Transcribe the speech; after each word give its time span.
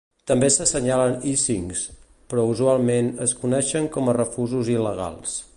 També 0.29 0.47
s'assenyalen 0.53 1.13
"icings", 1.33 1.83
però 2.33 2.47
usualment 2.55 3.13
es 3.29 3.39
coneixen 3.45 3.91
com 3.99 4.11
a 4.15 4.21
refusos 4.23 4.77
il·legals. 4.79 5.43